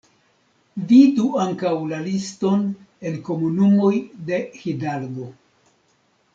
[0.91, 2.65] Vidu ankaŭ la liston
[3.11, 3.95] en komunumoj
[4.33, 5.33] de Hidalgo.